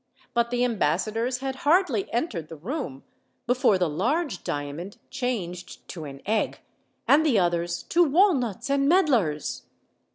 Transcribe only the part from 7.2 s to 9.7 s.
the others to walnuts and medlars.